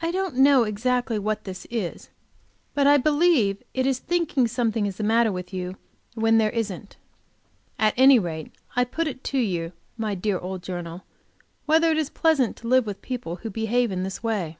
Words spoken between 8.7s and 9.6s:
I put it to